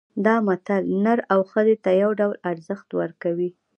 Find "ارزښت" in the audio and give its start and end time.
2.51-2.89